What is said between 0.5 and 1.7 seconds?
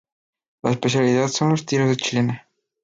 Su especialidad son los